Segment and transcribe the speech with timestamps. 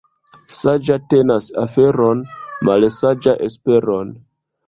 [0.59, 2.23] Saĝa tenas aferon,
[2.69, 4.13] malsaĝa esperon.